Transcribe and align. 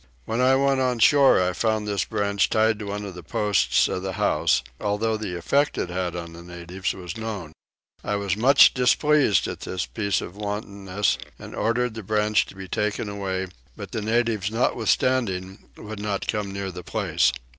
When 0.25 0.41
I 0.41 0.55
went 0.55 0.79
on 0.81 0.97
shore 0.97 1.39
I 1.39 1.53
found 1.53 1.87
this 1.87 2.05
branch 2.05 2.49
tied 2.49 2.79
to 2.79 2.87
one 2.87 3.05
of 3.05 3.13
the 3.13 3.21
posts 3.21 3.87
of 3.87 4.01
the 4.01 4.13
house, 4.13 4.63
although 4.79 5.15
the 5.15 5.37
effect 5.37 5.77
it 5.77 5.89
had 5.89 6.15
on 6.15 6.33
the 6.33 6.41
natives 6.41 6.95
was 6.95 7.15
known. 7.17 7.51
I 8.03 8.15
was 8.15 8.35
much 8.35 8.73
displeased 8.73 9.47
at 9.47 9.59
this 9.59 9.85
piece 9.85 10.19
of 10.19 10.35
wantonness 10.35 11.19
and 11.37 11.53
ordered 11.55 11.93
the 11.93 12.01
branch 12.01 12.47
to 12.47 12.55
be 12.55 12.67
taken 12.67 13.09
away; 13.09 13.45
but 13.77 13.91
the 13.91 14.01
natives 14.01 14.49
notwithstanding 14.49 15.69
would 15.77 15.99
not 15.99 16.25
come 16.27 16.51
near 16.51 16.71
the 16.71 16.81
place. 16.81 17.31